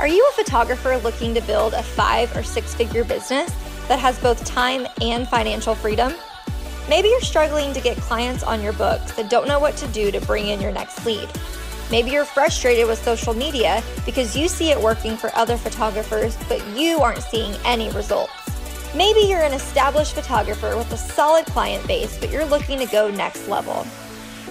[0.00, 3.52] Are you a photographer looking to build a five or six figure business
[3.86, 6.14] that has both time and financial freedom?
[6.88, 10.10] Maybe you're struggling to get clients on your books that don't know what to do
[10.10, 11.28] to bring in your next lead.
[11.90, 16.66] Maybe you're frustrated with social media because you see it working for other photographers, but
[16.68, 18.32] you aren't seeing any results.
[18.94, 23.10] Maybe you're an established photographer with a solid client base, but you're looking to go
[23.10, 23.86] next level.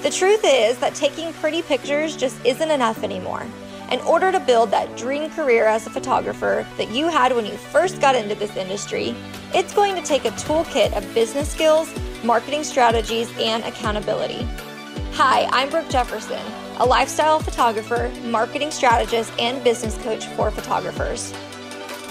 [0.04, 3.48] The truth is that taking pretty pictures just isn't enough anymore.
[3.92, 7.54] In order to build that dream career as a photographer that you had when you
[7.54, 9.16] first got into this industry,
[9.52, 11.92] it's going to take a toolkit of business skills,
[12.24, 14.48] marketing strategies, and accountability.
[15.14, 16.40] Hi, I'm Brooke Jefferson,
[16.78, 21.34] a lifestyle photographer, marketing strategist, and business coach for photographers.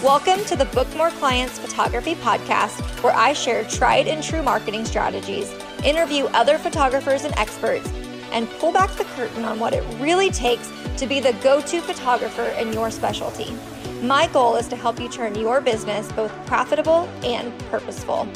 [0.03, 4.85] Welcome to the Book More Clients Photography Podcast, where I share tried and true marketing
[4.85, 5.55] strategies,
[5.85, 7.89] interview other photographers and experts,
[8.33, 11.81] and pull back the curtain on what it really takes to be the go to
[11.81, 13.55] photographer in your specialty.
[14.03, 18.29] My goal is to help you turn your business both profitable and purposeful.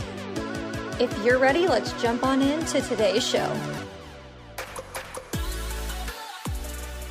[0.98, 3.52] If you're ready, let's jump on into today's show.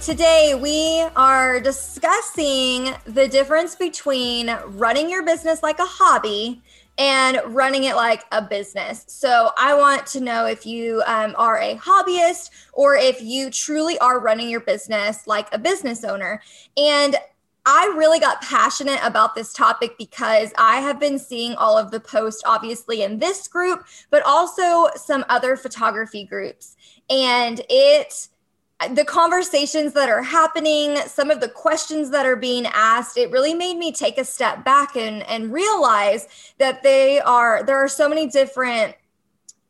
[0.01, 6.63] Today, we are discussing the difference between running your business like a hobby
[6.97, 9.05] and running it like a business.
[9.07, 13.97] So, I want to know if you um, are a hobbyist or if you truly
[13.99, 16.41] are running your business like a business owner.
[16.77, 17.15] And
[17.65, 21.99] I really got passionate about this topic because I have been seeing all of the
[21.99, 26.75] posts, obviously, in this group, but also some other photography groups.
[27.09, 28.29] And it,
[28.89, 33.53] the conversations that are happening, some of the questions that are being asked, it really
[33.53, 38.09] made me take a step back and, and realize that they are, there are so
[38.09, 38.95] many different,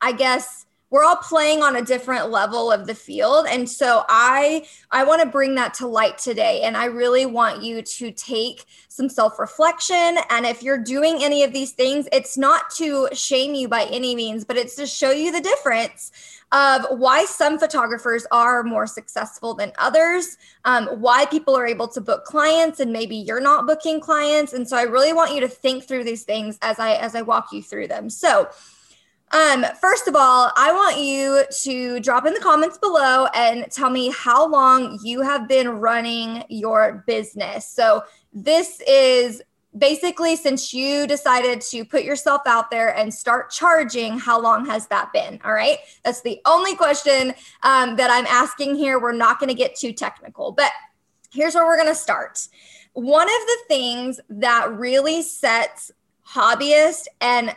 [0.01, 4.63] I guess, we're all playing on a different level of the field and so i
[4.91, 8.65] i want to bring that to light today and i really want you to take
[8.87, 13.67] some self-reflection and if you're doing any of these things it's not to shame you
[13.67, 16.11] by any means but it's to show you the difference
[16.51, 22.01] of why some photographers are more successful than others, um, why people are able to
[22.01, 24.51] book clients and maybe you're not booking clients.
[24.51, 27.21] And so I really want you to think through these things as I as I
[27.21, 28.09] walk you through them.
[28.09, 28.49] So
[29.33, 33.89] um, first of all, I want you to drop in the comments below and tell
[33.89, 37.67] me how long you have been running your business.
[37.67, 38.03] So,
[38.33, 39.41] this is
[39.77, 44.87] basically since you decided to put yourself out there and start charging, how long has
[44.87, 45.39] that been?
[45.45, 45.77] All right.
[46.03, 48.99] That's the only question um, that I'm asking here.
[48.99, 50.71] We're not going to get too technical, but
[51.31, 52.47] here's where we're going to start.
[52.93, 55.91] One of the things that really sets
[56.27, 57.55] hobbyists and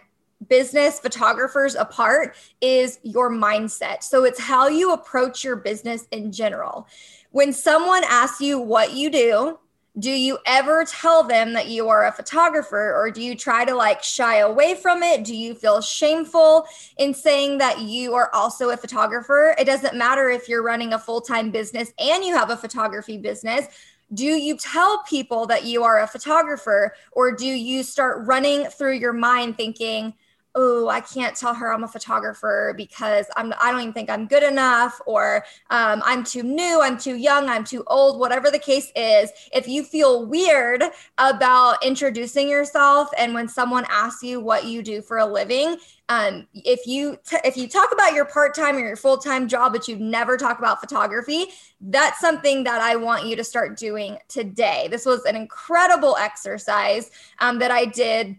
[0.49, 4.03] business photographers apart is your mindset.
[4.03, 6.87] So it's how you approach your business in general.
[7.31, 9.59] When someone asks you what you do,
[9.97, 13.77] do you ever tell them that you are a photographer or do you try to
[13.77, 15.25] like shy away from it?
[15.25, 16.66] Do you feel shameful
[16.97, 19.55] in saying that you are also a photographer?
[19.56, 23.19] It doesn't matter if you're running a full time business and you have a photography
[23.19, 23.69] business
[24.12, 28.93] do you tell people that you are a photographer or do you start running through
[28.93, 30.15] your mind thinking
[30.55, 34.27] oh, I can't tell her I'm a photographer because I'm I don't even think I'm
[34.27, 38.59] good enough, or um, I'm too new, I'm too young, I'm too old, whatever the
[38.59, 39.31] case is.
[39.53, 40.83] If you feel weird
[41.19, 45.77] about introducing yourself, and when someone asks you what you do for a living,
[46.09, 49.49] um, if you t- if you talk about your part time or your full time
[49.49, 51.47] job, but you never talk about photography,
[51.81, 54.89] that's something that I want you to start doing today.
[54.91, 57.11] This was an incredible exercise
[57.41, 58.37] um, that I did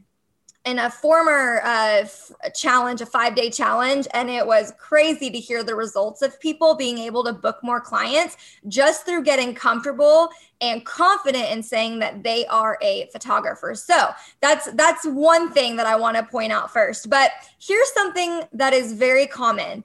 [0.65, 5.39] in a former uh, f- challenge, a five day challenge, and it was crazy to
[5.39, 8.35] hear the results of people being able to book more clients
[8.67, 10.29] just through getting comfortable
[10.61, 13.75] and confident in saying that they are a photographer.
[13.75, 14.09] So
[14.41, 17.09] that's that's one thing that I want to point out first.
[17.09, 19.83] But here's something that is very common.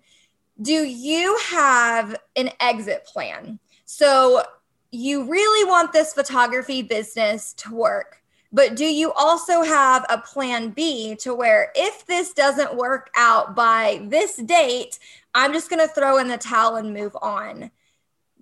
[0.63, 3.59] Do you have an exit plan?
[3.85, 4.45] So
[4.91, 8.20] you really want this photography business to work
[8.53, 13.55] but do you also have a plan B to where if this doesn't work out
[13.55, 14.99] by this date,
[15.35, 17.71] I'm just going to throw in the towel and move on?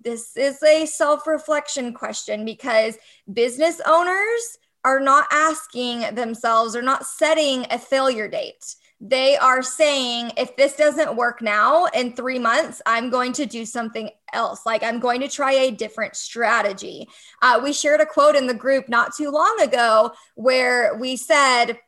[0.01, 2.97] This is a self reflection question because
[3.31, 10.31] business owners are not asking themselves or not setting a failure date they are saying
[10.35, 14.65] if this doesn't work now in three months i'm going to do something else.
[14.65, 17.07] Like i'm going to try a different strategy.
[17.41, 21.79] Uh, we shared a quote in the group not too long ago where we said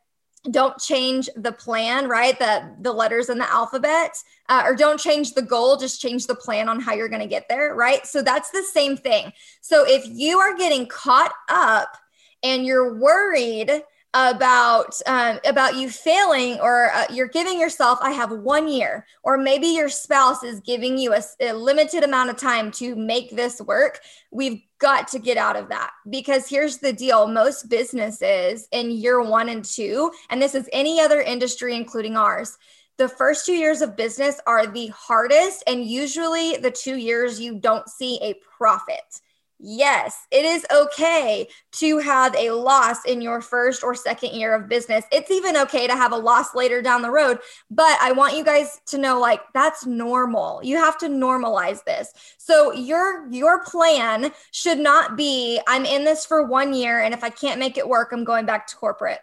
[0.50, 2.38] don't change the plan right?
[2.38, 4.16] The the letters in the alphabet
[4.48, 7.28] uh, or don't change the goal just change the plan on how you're going to
[7.28, 8.06] get there right?
[8.06, 9.32] So that's the same thing.
[9.60, 11.96] So if you are getting caught up
[12.42, 13.82] and you're worried
[14.14, 19.38] about um, about you failing or uh, you're giving yourself i have one year or
[19.38, 23.58] maybe your spouse is giving you a, a, limited amount of time to make this
[23.62, 24.00] work
[24.30, 25.92] we've got to get out of that.
[26.10, 31.00] Because here's the deal most businesses in year one and two and this is any
[31.00, 32.58] other industry including ours
[32.98, 37.58] the first two years of business are the hardest and usually the two years you
[37.58, 39.20] don't see a profit
[39.64, 44.68] Yes, it is okay to have a loss in your first or second year of
[44.68, 45.04] business.
[45.12, 47.38] It's even okay to have a loss later down the road,
[47.70, 50.58] but I want you guys to know like that's normal.
[50.64, 52.12] You have to normalize this.
[52.38, 57.22] So your your plan should not be I'm in this for 1 year and if
[57.22, 59.20] I can't make it work, I'm going back to corporate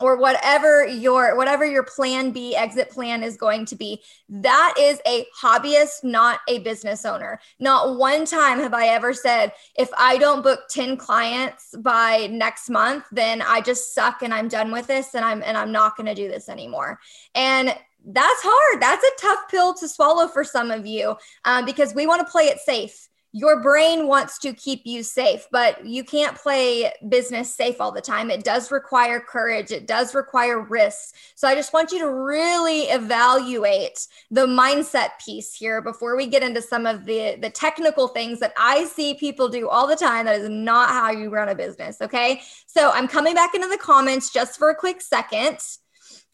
[0.00, 4.02] or whatever your whatever your plan B exit plan is going to be.
[4.28, 7.40] That is a hobbyist, not a business owner.
[7.58, 12.70] Not one time have I ever said if I don't book 10 clients by next
[12.70, 15.96] month, then I just suck and I'm done with this and I'm and I'm not
[15.96, 17.00] going to do this anymore.
[17.34, 17.74] And
[18.06, 18.80] that's hard.
[18.80, 22.30] That's a tough pill to swallow for some of you um, because we want to
[22.30, 27.54] play it safe your brain wants to keep you safe, but you can't play business
[27.54, 28.30] safe all the time.
[28.30, 31.12] It does require courage, it does require risks.
[31.34, 36.42] So I just want you to really evaluate the mindset piece here before we get
[36.42, 40.24] into some of the, the technical things that I see people do all the time.
[40.24, 42.00] That is not how you run a business.
[42.00, 42.40] Okay.
[42.66, 45.58] So I'm coming back into the comments just for a quick second.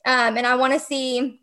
[0.07, 1.41] Um, and I want to see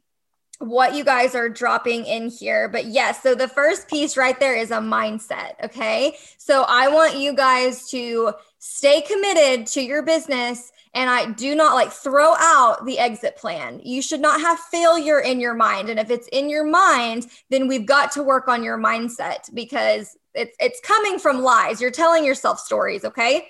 [0.61, 2.69] what you guys are dropping in here.
[2.69, 5.53] But yes, so the first piece right there is a mindset.
[5.63, 6.17] Okay.
[6.37, 11.73] So I want you guys to stay committed to your business and I do not
[11.73, 13.81] like throw out the exit plan.
[13.83, 15.89] You should not have failure in your mind.
[15.89, 20.17] And if it's in your mind, then we've got to work on your mindset because
[20.33, 21.81] it's it's coming from lies.
[21.81, 23.47] You're telling yourself stories, okay?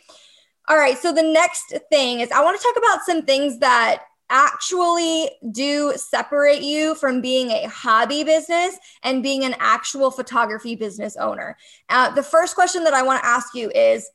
[0.67, 4.03] All right, so the next thing is I want to talk about some things that
[4.31, 11.15] actually do separate you from being a hobby business and being an actual photography business
[11.17, 11.57] owner.
[11.89, 14.09] Uh, the first question that I want to ask you is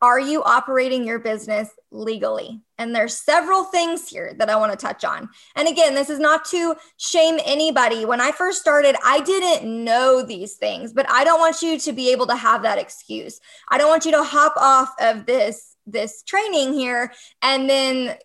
[0.00, 2.60] Are you operating your business legally?
[2.78, 5.28] And there's several things here that I want to touch on.
[5.56, 8.04] And again, this is not to shame anybody.
[8.04, 11.92] When I first started, I didn't know these things, but I don't want you to
[11.92, 13.40] be able to have that excuse.
[13.68, 17.12] I don't want you to hop off of this this training here
[17.42, 18.16] and then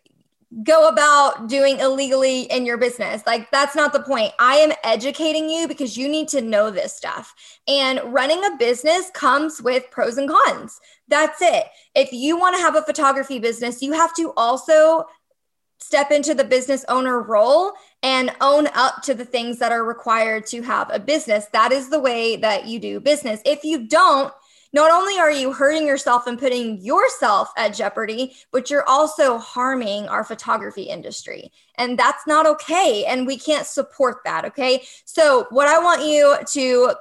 [0.63, 3.21] go about doing illegally in your business.
[3.25, 4.31] Like, that's not the point.
[4.39, 7.35] I am educating you because you need to know this stuff.
[7.67, 10.79] And running a business comes with pros and cons.
[11.09, 11.65] That's it.
[11.95, 15.05] If you want to have a photography business, you have to also
[15.79, 20.45] step into the business owner role and own up to the things that are required
[20.47, 21.45] to have a business.
[21.53, 23.41] That is the way that you do business.
[23.45, 24.33] If you don't,
[24.73, 30.07] not only are you hurting yourself and putting yourself at jeopardy, but you're also harming
[30.07, 31.51] our photography industry.
[31.75, 33.05] And that's not okay.
[33.05, 34.45] And we can't support that.
[34.45, 34.83] Okay.
[35.05, 36.93] So, what I want you to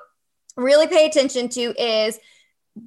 [0.56, 2.18] really pay attention to is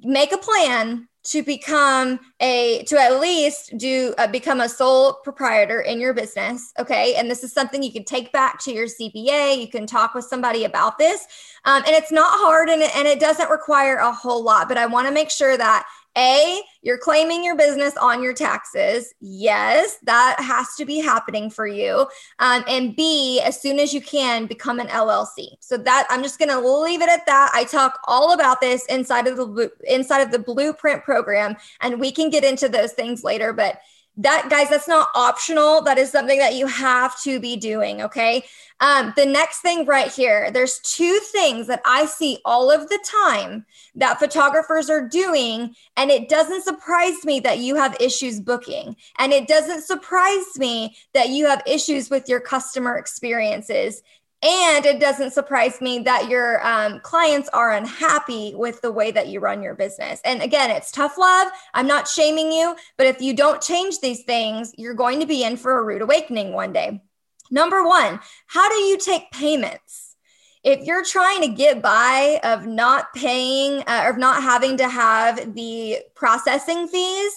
[0.02, 5.80] make a plan to become a to at least do uh, become a sole proprietor
[5.82, 7.14] in your business okay?
[7.16, 10.24] And this is something you can take back to your cpa you can talk with
[10.24, 11.26] somebody about this.
[11.64, 14.86] Um, and it's not hard and, and it doesn't require a whole lot but i
[14.86, 15.86] want to make sure that
[16.16, 19.14] a, you're claiming your business on your taxes.
[19.20, 22.06] Yes, that has to be happening for you.
[22.38, 25.50] Um, and B, as soon as you can, become an LLC.
[25.60, 27.50] So that I'm just going to leave it at that.
[27.54, 32.10] I talk all about this inside of the inside of the Blueprint program, and we
[32.10, 33.52] can get into those things later.
[33.52, 33.80] But
[34.16, 35.82] that guys that's not optional.
[35.82, 38.44] That is something that you have to be doing okay?
[38.80, 42.98] Um, the next thing right here there's two things that i see all of the
[43.28, 48.96] time that photographers are doing and it doesn't surprise me that you have issues booking
[49.18, 54.02] and it doesn't surprise me that you have issues with your customer experiences
[54.42, 59.28] and it doesn't surprise me that your um, clients are unhappy with the way that
[59.28, 60.20] you run your business.
[60.24, 61.48] And again, it's tough love.
[61.74, 65.44] I'm not shaming you, but if you don't change these things, you're going to be
[65.44, 67.02] in for a rude awakening one day.
[67.50, 70.16] Number one, how do you take payments?
[70.62, 75.54] If you're trying to get by of not paying uh, or not having to have
[75.54, 77.32] the processing fees,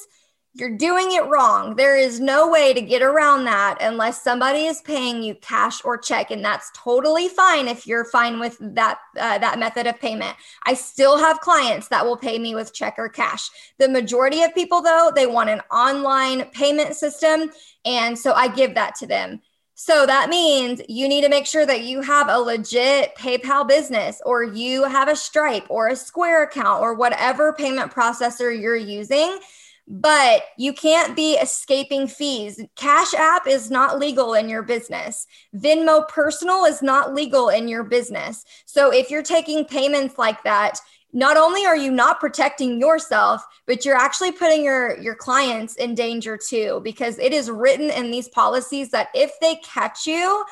[0.56, 1.76] you're doing it wrong.
[1.76, 5.98] There is no way to get around that unless somebody is paying you cash or
[5.98, 10.36] check, and that's totally fine if you're fine with that uh, that method of payment.
[10.64, 13.50] I still have clients that will pay me with check or cash.
[13.80, 17.50] The majority of people, though, they want an online payment system,
[17.84, 19.42] and so I give that to them.
[19.76, 24.22] So that means you need to make sure that you have a legit PayPal business
[24.24, 29.40] or you have a Stripe or a Square account or whatever payment processor you're using
[29.88, 32.60] but you can't be escaping fees.
[32.76, 35.28] Cash App is not legal in your business.
[35.56, 38.46] Venmo Personal is not legal in your business.
[38.66, 40.80] So if you're taking payments like that,
[41.12, 45.94] not only are you not protecting yourself, but you're actually putting your your clients in
[45.94, 50.44] danger too because it is written in these policies that if they catch you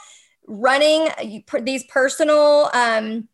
[0.45, 1.07] running
[1.61, 3.27] these personal um,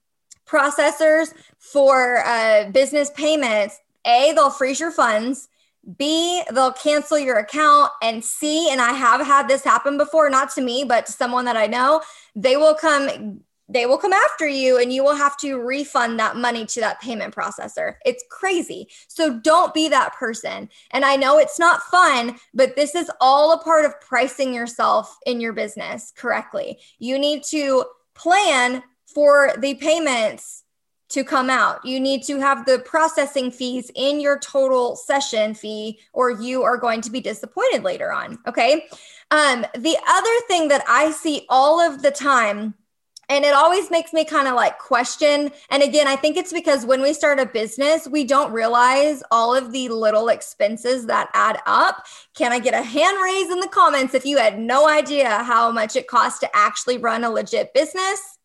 [0.47, 5.49] processors for uh, business payments, a they'll freeze your funds
[5.95, 7.91] B, they'll cancel your account.
[8.01, 11.45] And C, and I have had this happen before, not to me, but to someone
[11.45, 12.01] that I know,
[12.35, 13.41] they will come.
[13.69, 17.01] They will come after you and you will have to refund that money to that
[17.01, 17.95] payment processor.
[18.05, 18.87] It's crazy.
[19.09, 20.69] So don't be that person.
[20.91, 25.17] And I know it's not fun, but this is all a part of pricing yourself
[25.25, 26.79] in your business correctly.
[26.97, 27.83] You need to
[28.15, 30.63] plan for the payments
[31.09, 31.83] to come out.
[31.85, 36.77] You need to have the processing fees in your total session fee, or you are
[36.77, 38.39] going to be disappointed later on.
[38.47, 38.87] Okay.
[39.31, 42.73] Um, the other thing that I see all of the time,
[43.29, 45.51] and it always makes me kind of like question.
[45.69, 49.53] And again, I think it's because when we start a business, we don't realize all
[49.53, 52.05] of the little expenses that add up.
[52.35, 55.71] Can I get a hand raise in the comments if you had no idea how
[55.71, 58.36] much it costs to actually run a legit business?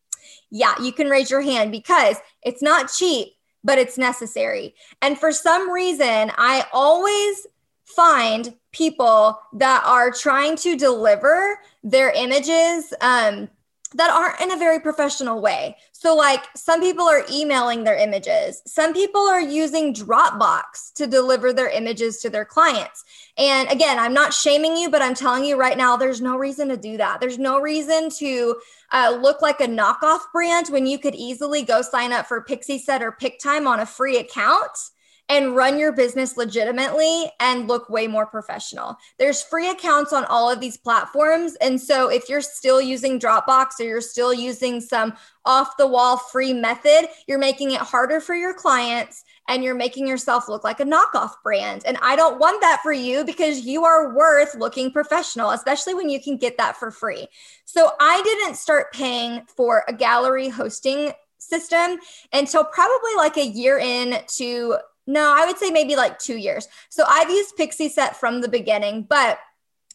[0.51, 3.29] Yeah, you can raise your hand because it's not cheap,
[3.65, 4.75] but it's necessary.
[5.01, 7.47] And for some reason, I always
[7.85, 13.49] find people that are trying to deliver their images um,
[13.95, 15.77] that aren't in a very professional way.
[15.93, 21.53] So, like, some people are emailing their images, some people are using Dropbox to deliver
[21.53, 23.05] their images to their clients.
[23.39, 26.69] And again, I'm not shaming you, but I'm telling you right now, there's no reason
[26.69, 27.21] to do that.
[27.21, 28.57] There's no reason to
[28.93, 33.01] uh, look like a knockoff brand when you could easily go sign up for Pixieset
[33.01, 34.71] or Pic-Time on a free account
[35.33, 38.99] and run your business legitimately and look way more professional.
[39.19, 41.55] There's free accounts on all of these platforms.
[41.63, 45.15] And so if you're still using Dropbox or you're still using some
[45.47, 50.07] off the wall free method, you're making it harder for your clients and you're making
[50.07, 51.83] yourself look like a knockoff brand.
[51.87, 56.11] And I don't want that for you because you are worth looking professional, especially when
[56.11, 57.27] you can get that for free.
[57.65, 61.99] So I didn't start paying for a gallery hosting system
[62.35, 66.69] until probably like a year in to no, I would say maybe like two years.
[66.89, 69.39] So I've used Pixieset from the beginning, but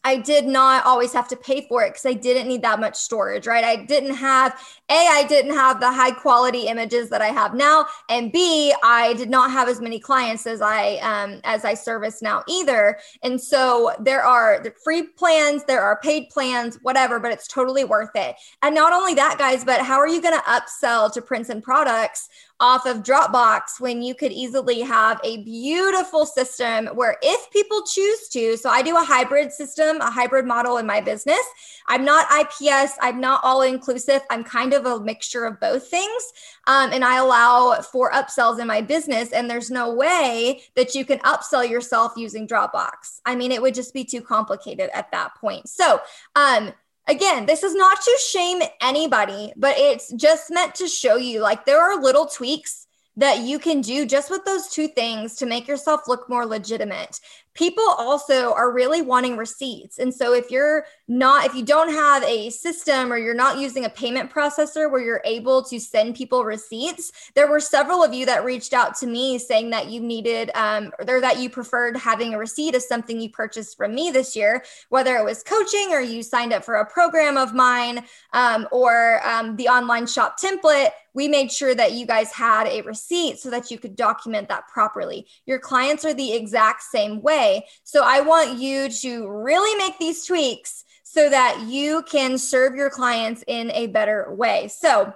[0.04, 2.96] I did not always have to pay for it because I didn't need that much
[2.96, 3.64] storage, right?
[3.64, 7.86] I didn't have A, I didn't have the high quality images that I have now,
[8.08, 12.22] and B, I did not have as many clients as I um, as I service
[12.22, 12.98] now either.
[13.22, 17.84] And so there are the free plans, there are paid plans, whatever, but it's totally
[17.84, 18.36] worth it.
[18.62, 22.28] And not only that, guys, but how are you going to upsell to Princeton products
[22.60, 28.28] off of Dropbox when you could easily have a beautiful system where if people choose
[28.28, 31.40] to, so I do a hybrid system, a hybrid model in my business.
[31.86, 34.22] I'm not IPS, I'm not all inclusive.
[34.30, 36.22] I'm kind of a mixture of both things.
[36.66, 39.32] Um, and I allow for upsells in my business.
[39.32, 43.20] And there's no way that you can upsell yourself using Dropbox.
[43.24, 45.68] I mean, it would just be too complicated at that point.
[45.68, 46.00] So,
[46.36, 46.72] um,
[47.06, 51.64] again, this is not to shame anybody, but it's just meant to show you like
[51.64, 55.66] there are little tweaks that you can do just with those two things to make
[55.66, 57.18] yourself look more legitimate
[57.54, 59.98] people also are really wanting receipts.
[59.98, 63.84] And so if you're not, if you don't have a system or you're not using
[63.84, 68.26] a payment processor where you're able to send people receipts, there were several of you
[68.26, 72.34] that reached out to me saying that you needed, um, or that you preferred having
[72.34, 76.00] a receipt of something you purchased from me this year, whether it was coaching or
[76.00, 80.90] you signed up for a program of mine um, or um, the online shop template
[81.18, 84.68] we made sure that you guys had a receipt so that you could document that
[84.68, 85.26] properly.
[85.46, 87.47] Your clients are the exact same way
[87.84, 92.90] So I want you to really make these tweaks so that you can serve your
[92.90, 94.68] clients in a better way.
[94.68, 95.12] So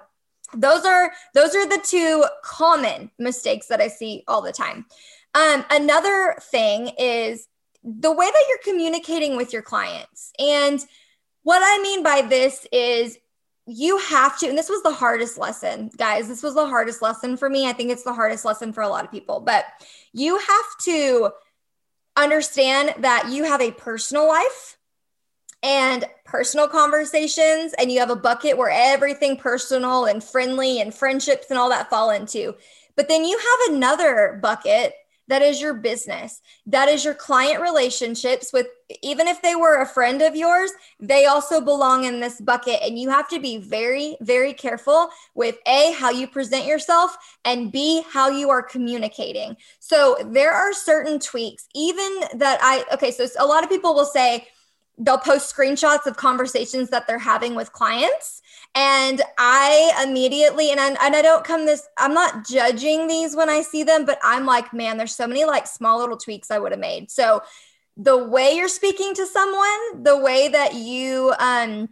[0.54, 4.86] those are those are the two common mistakes that I see all the time.
[5.34, 7.48] Um, another thing is
[7.82, 10.32] the way that you're communicating with your clients.
[10.38, 10.80] And
[11.42, 13.18] what I mean by this is
[13.66, 16.28] you have to, and this was the hardest lesson, guys.
[16.28, 17.68] This was the hardest lesson for me.
[17.68, 19.64] I think it's the hardest lesson for a lot of people, but
[20.12, 21.30] you have to
[22.16, 24.78] understand that you have a personal life
[25.62, 31.46] and personal conversations, and you have a bucket where everything personal and friendly and friendships
[31.50, 32.54] and all that fall into.
[32.96, 34.94] But then you have another bucket
[35.28, 36.40] that is your business.
[36.66, 38.66] That is your client relationships with
[39.02, 42.80] even if they were a friend of yours they also belong in this bucket.
[42.82, 47.72] And you have to be very very careful with a how you present yourself and
[47.72, 49.56] b how you are communicating.
[49.78, 54.04] So there are certain tweaks even that i okay so a lot of people will
[54.04, 54.46] say
[54.98, 58.41] they'll post screenshots of conversations that they're having with clients
[58.74, 63.50] and I immediately, and I, and I don't come this, I'm not judging these when
[63.50, 66.58] I see them, but I'm like, man, there's so many like small little tweaks I
[66.58, 67.10] would have made.
[67.10, 67.42] So
[67.96, 71.90] the way you're speaking to someone, the way that you, um,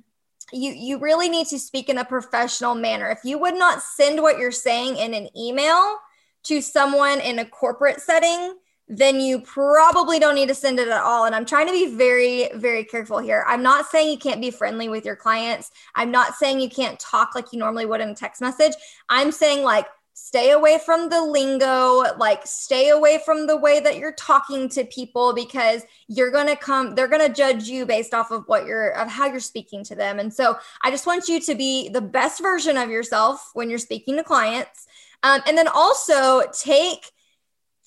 [0.53, 3.09] you you really need to speak in a professional manner.
[3.11, 5.97] If you would not send what you're saying in an email
[6.45, 8.55] to someone in a corporate setting,
[8.91, 11.25] then you probably don't need to send it at all.
[11.25, 13.45] And I'm trying to be very, very careful here.
[13.47, 15.71] I'm not saying you can't be friendly with your clients.
[15.95, 18.73] I'm not saying you can't talk like you normally would in a text message.
[19.09, 23.97] I'm saying, like, stay away from the lingo, like, stay away from the way that
[23.97, 28.13] you're talking to people because you're going to come, they're going to judge you based
[28.13, 30.19] off of what you're, of how you're speaking to them.
[30.19, 33.79] And so I just want you to be the best version of yourself when you're
[33.79, 34.89] speaking to clients.
[35.23, 37.13] Um, and then also take,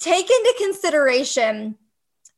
[0.03, 1.77] take into consideration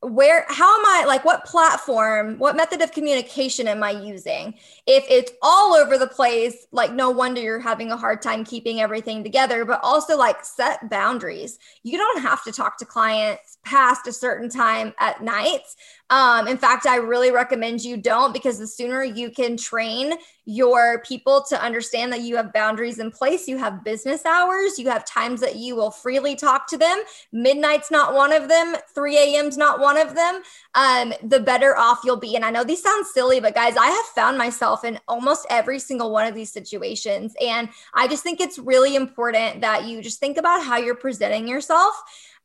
[0.01, 4.53] where how am i like what platform what method of communication am i using?
[4.85, 8.81] If it's all over the place like no wonder you're having a hard time keeping
[8.81, 11.57] everything together but also like set boundaries.
[11.81, 15.63] You don't have to talk to clients past a certain time at night
[16.09, 20.13] um, in fact, I really recommend you don't because the sooner you can train
[20.45, 24.87] your people to understand that you have boundaries in place, you have business hours, you
[24.89, 27.01] have times that you will freely talk to them.
[27.31, 30.43] Midnight's not one of them, 3 a.m.'s not one of them.
[30.75, 32.35] Um, the better off you'll be.
[32.35, 35.79] And I know these sound silly, but guys, I have found myself in almost every
[35.79, 37.33] single one of these situations.
[37.41, 41.47] And I just think it's really important that you just think about how you're presenting
[41.47, 41.95] yourself.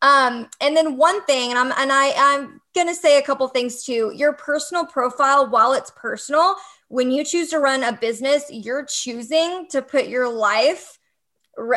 [0.02, 3.84] Um, and then one thing, and I'm and I I'm gonna say a couple things
[3.84, 4.12] too.
[4.14, 6.56] Your personal profile, while it's personal,
[6.88, 10.98] when you choose to run a business, you're choosing to put your life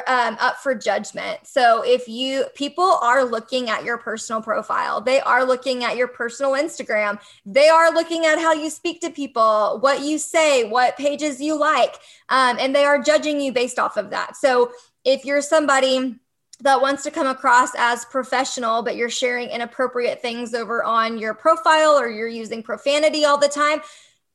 [0.07, 1.39] um, up for judgment.
[1.43, 6.07] So if you people are looking at your personal profile, they are looking at your
[6.07, 10.97] personal Instagram, they are looking at how you speak to people, what you say, what
[10.97, 11.95] pages you like,
[12.29, 14.37] um, and they are judging you based off of that.
[14.37, 14.71] So
[15.03, 16.19] if you're somebody
[16.63, 21.33] that wants to come across as professional, but you're sharing inappropriate things over on your
[21.33, 23.81] profile or you're using profanity all the time,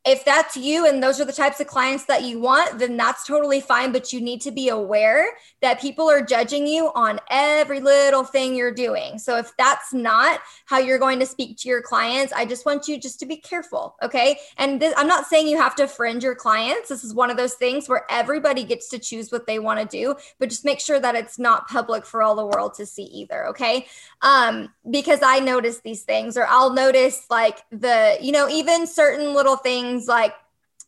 [0.04, 3.26] if that's you and those are the types of clients that you want, then that's
[3.26, 3.92] totally fine.
[3.92, 5.26] But you need to be aware
[5.60, 9.18] that people are judging you on every little thing you're doing.
[9.18, 12.88] So if that's not how you're going to speak to your clients, I just want
[12.88, 13.96] you just to be careful.
[14.02, 14.38] Okay.
[14.56, 16.88] And this, I'm not saying you have to friend your clients.
[16.88, 19.86] This is one of those things where everybody gets to choose what they want to
[19.86, 23.04] do, but just make sure that it's not public for all the world to see
[23.04, 23.48] either.
[23.48, 23.86] Okay.
[24.22, 29.34] Um, because I notice these things, or I'll notice like the, you know, even certain
[29.34, 30.34] little things like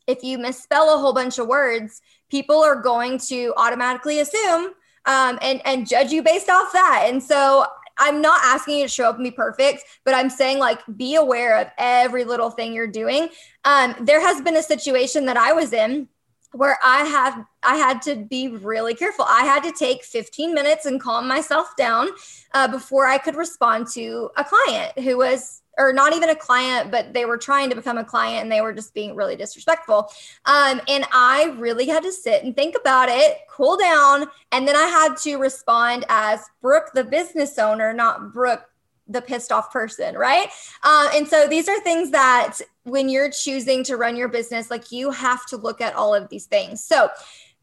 [0.06, 4.72] if you misspell a whole bunch of words, people are going to automatically assume
[5.06, 7.04] um, and and judge you based off that.
[7.06, 7.66] And so
[7.98, 11.16] I'm not asking you to show up and be perfect, but I'm saying like be
[11.16, 13.28] aware of every little thing you're doing.
[13.64, 16.08] Um, there has been a situation that I was in
[16.52, 19.24] where I have I had to be really careful.
[19.28, 22.08] I had to take 15 minutes and calm myself down
[22.54, 26.90] uh, before I could respond to a client who was or not even a client,
[26.90, 30.12] but they were trying to become a client and they were just being really disrespectful.
[30.44, 34.76] Um, and I really had to sit and think about it, cool down, and then
[34.76, 38.66] I had to respond as Brooke, the business owner, not Brooke,
[39.08, 40.48] the pissed off person, right?
[40.82, 44.92] Uh, and so these are things that when you're choosing to run your business, like
[44.92, 46.84] you have to look at all of these things.
[46.84, 47.08] So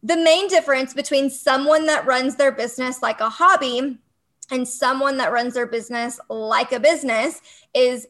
[0.02, 4.00] the main difference between someone that runs their business like a hobby
[4.52, 7.42] and someone that runs their business like a business
[7.74, 8.08] is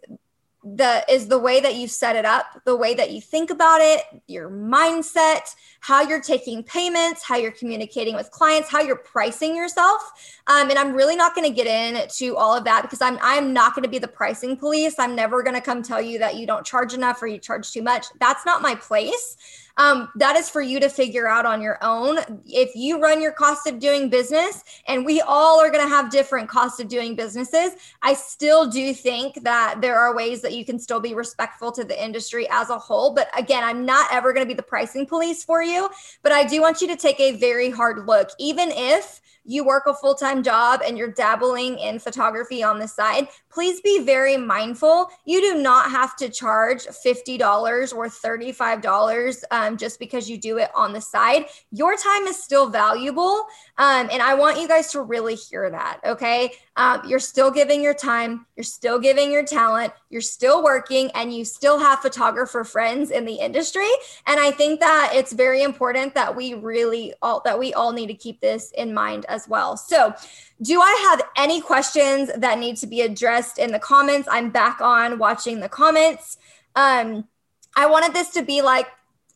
[0.75, 3.79] the is the way that you set it up the way that you think about
[3.79, 9.55] it your mindset how you're taking payments how you're communicating with clients how you're pricing
[9.55, 10.01] yourself.
[10.47, 13.53] Um, and i'm really not going to get into all of that because i'm i'm
[13.53, 14.95] not going to be the pricing police.
[14.99, 17.71] I'm never going to come tell you that you don't charge enough or you charge
[17.71, 18.07] too much.
[18.19, 19.37] That's not my place
[19.77, 22.19] um, that is for you to figure out on your own.
[22.45, 26.09] If you run your cost of doing business, and we all are going to have
[26.09, 30.65] different costs of doing businesses, I still do think that there are ways that you
[30.65, 33.13] can still be respectful to the industry as a whole.
[33.13, 35.89] But again, I'm not ever going to be the pricing police for you,
[36.23, 39.87] but I do want you to take a very hard look, even if you work
[39.87, 44.37] a full time job and you're dabbling in photography on the side, please be very
[44.37, 45.09] mindful.
[45.25, 50.69] You do not have to charge $50 or $35 um, just because you do it
[50.75, 51.45] on the side.
[51.71, 53.45] Your time is still valuable.
[53.77, 56.01] Um, and I want you guys to really hear that.
[56.05, 56.51] Okay.
[56.75, 61.33] Um, you're still giving your time, you're still giving your talent, you're still working, and
[61.33, 63.89] you still have photographer friends in the industry.
[64.27, 68.07] And I think that it's very important that we really all that we all need
[68.07, 69.75] to keep this in mind as well.
[69.75, 70.13] So,
[70.61, 74.27] do I have any questions that need to be addressed in the comments?
[74.31, 76.37] I'm back on watching the comments.
[76.75, 77.27] Um,
[77.75, 78.87] I wanted this to be like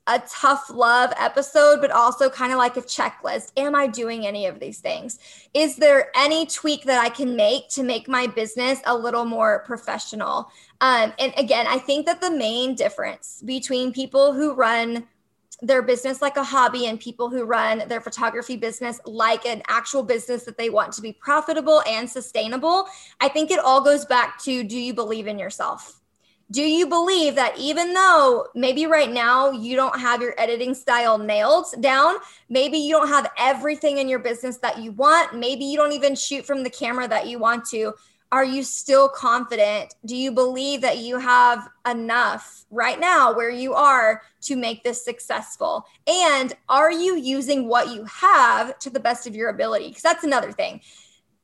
[0.08, 3.52] a tough love episode, but also kind of like a checklist.
[3.56, 5.20] Am I doing any of these things?
[5.54, 9.60] Is there any tweak that I can make to make my business a little more
[9.66, 10.52] professional?
[10.82, 15.08] Um, and again, I think that the main difference between people who run
[15.62, 20.04] their business like a hobby and people who run their photography business like an actual
[20.04, 22.88] business that they want to be profitable and sustainable,
[23.20, 26.02] I think it all goes back to do you believe in yourself?
[26.52, 31.18] do you believe that even though maybe right now you don't have your editing style
[31.18, 32.16] nailed down,
[32.50, 36.14] maybe you don't have everything in your business that you want, maybe you don't even
[36.14, 37.94] shoot from the camera that you want to,
[38.32, 39.94] are you still confident?
[40.06, 45.04] Do you believe that you have enough right now where you are to make this
[45.04, 45.86] successful?
[46.08, 49.90] And are you using what you have to the best of your ability?
[49.90, 50.80] Because that's another thing.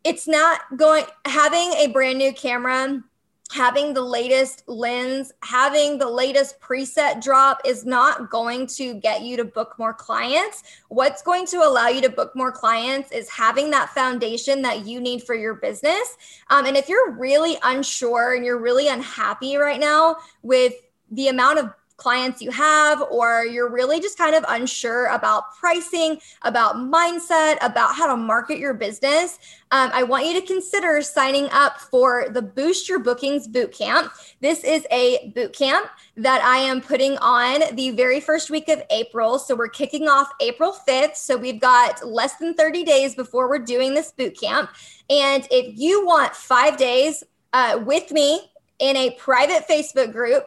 [0.05, 3.03] It's not going having a brand new camera
[3.51, 9.37] having the latest lens, having the latest preset drop is not going to get you
[9.37, 10.63] to book more clients.
[10.89, 14.99] What's going to allow you to book more clients is having that foundation that you
[14.99, 16.17] need for your business.
[16.49, 20.73] Um, and if you're really unsure and you're really unhappy right now with
[21.11, 26.19] the amount of clients you have, or you're really just kind of unsure about pricing,
[26.43, 29.39] about mindset, about how to market your business,
[29.71, 34.09] um, I want you to consider signing up for the Boost Your Bookings Bootcamp.
[34.39, 39.37] This is a bootcamp that I am putting on the very first week of April.
[39.39, 41.17] So we're kicking off April 5th.
[41.17, 44.69] So we've got less than 30 days before we're doing this bootcamp.
[45.09, 50.45] And if you want five days uh, with me in a private Facebook group,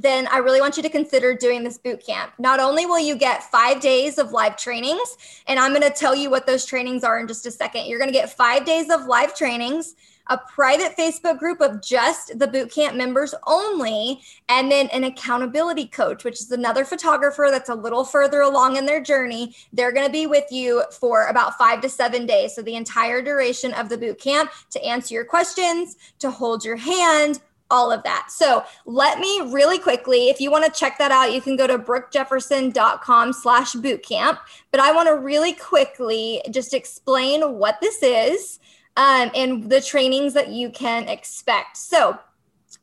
[0.00, 2.32] then I really want you to consider doing this boot camp.
[2.38, 6.14] Not only will you get five days of live trainings, and I'm going to tell
[6.14, 7.86] you what those trainings are in just a second.
[7.86, 9.94] You're going to get five days of live trainings,
[10.28, 15.86] a private Facebook group of just the boot camp members only, and then an accountability
[15.86, 19.54] coach, which is another photographer that's a little further along in their journey.
[19.72, 22.54] They're going to be with you for about five to seven days.
[22.56, 26.76] So the entire duration of the boot camp to answer your questions, to hold your
[26.76, 28.26] hand, all of that.
[28.30, 31.66] So let me really quickly, if you want to check that out, you can go
[31.66, 34.38] to brookejefferson.com slash bootcamp.
[34.70, 38.60] But I want to really quickly just explain what this is
[38.96, 41.76] um, and the trainings that you can expect.
[41.76, 42.18] So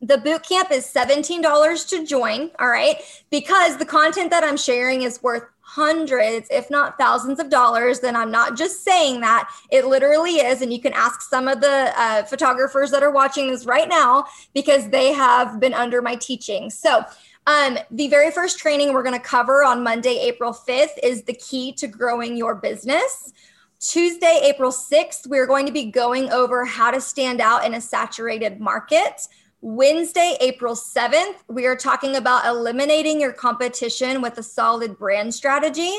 [0.01, 2.97] the boot camp is $17 to join, all right?
[3.31, 5.43] Because the content that I'm sharing is worth
[5.75, 9.49] hundreds, if not thousands of dollars, then I'm not just saying that.
[9.71, 10.61] It literally is.
[10.61, 14.25] And you can ask some of the uh, photographers that are watching this right now
[14.53, 16.69] because they have been under my teaching.
[16.69, 17.03] So,
[17.47, 21.33] um, the very first training we're going to cover on Monday, April 5th is the
[21.33, 23.33] key to growing your business.
[23.79, 27.81] Tuesday, April 6th, we're going to be going over how to stand out in a
[27.81, 29.27] saturated market.
[29.65, 35.97] Wednesday, April 7th, we are talking about eliminating your competition with a solid brand strategy.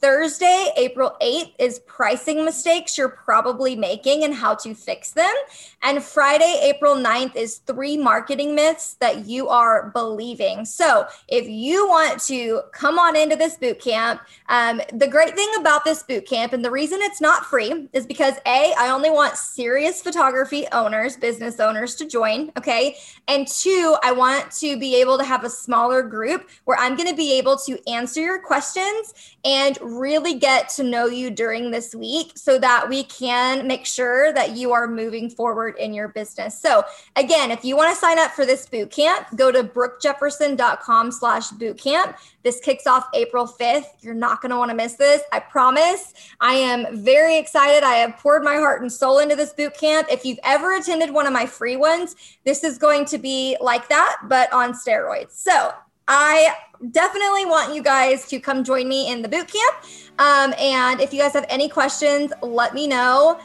[0.00, 5.34] Thursday, April 8th, is pricing mistakes you're probably making and how to fix them.
[5.82, 10.64] And Friday, April 9th, is three marketing myths that you are believing.
[10.64, 15.48] So if you want to come on into this boot camp, um, the great thing
[15.58, 19.10] about this boot camp, and the reason it's not free, is because A, I only
[19.10, 22.52] want serious photography owners, business owners to join.
[22.56, 22.96] Okay.
[23.28, 27.08] And two, I want to be able to have a smaller group where I'm going
[27.08, 31.94] to be able to answer your questions and really get to know you during this
[31.94, 36.60] week so that we can make sure that you are moving forward in your business.
[36.60, 36.84] So
[37.16, 41.50] again, if you want to sign up for this boot camp, go to brookejefferson.com slash
[41.50, 42.16] bootcamp.
[42.42, 43.86] This kicks off April 5th.
[44.00, 45.22] You're not going to want to miss this.
[45.32, 46.14] I promise.
[46.40, 47.82] I am very excited.
[47.82, 50.08] I have poured my heart and soul into this boot camp.
[50.10, 53.88] If you've ever attended one of my free ones, this is going to be like
[53.88, 55.32] that, but on steroids.
[55.32, 55.72] So
[56.08, 56.54] I
[56.90, 59.76] definitely want you guys to come join me in the boot camp.
[60.18, 63.40] Um, and if you guys have any questions, let me know.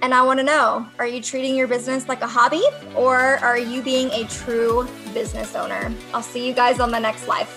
[0.00, 2.64] And I want to know are you treating your business like a hobby
[2.96, 5.92] or are you being a true business owner?
[6.12, 7.48] I'll see you guys on the next live.